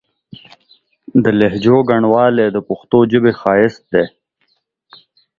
د 1.23 1.25
لهجو 1.39 1.77
ګڼوالی 1.89 2.47
د 2.51 2.57
پښتو 2.67 2.97
ژبې 3.11 3.31
ښايست 3.39 3.83
دی. 3.93 4.05